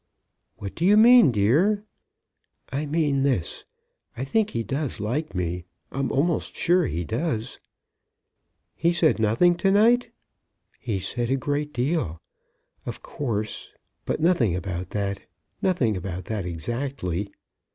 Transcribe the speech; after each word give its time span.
"What 0.57 0.73
do 0.73 0.83
you 0.83 0.97
mean, 0.97 1.31
dear?" 1.31 1.85
"I 2.71 2.87
mean 2.87 3.21
this. 3.21 3.65
I 4.17 4.23
think 4.23 4.49
he 4.49 4.63
does 4.63 4.99
like 4.99 5.35
me; 5.35 5.65
I'm 5.91 6.11
almost 6.11 6.55
sure 6.55 6.87
he 6.87 7.03
does." 7.03 7.59
"He 8.75 8.93
said 8.93 9.19
nothing 9.19 9.53
to 9.57 9.69
night?" 9.69 10.09
"He 10.79 10.99
said 10.99 11.29
a 11.29 11.35
great 11.37 11.71
deal, 11.71 12.19
of 12.83 13.03
course; 13.03 13.73
but 14.07 14.19
nothing 14.19 14.55
about 14.55 14.89
that; 14.89 15.21
nothing 15.61 15.95
about 15.95 16.25
that 16.25 16.47
exactly." 16.47 17.31